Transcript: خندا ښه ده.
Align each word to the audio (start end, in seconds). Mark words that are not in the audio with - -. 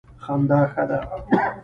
خندا 0.23 0.59
ښه 0.71 0.83
ده. 0.89 0.99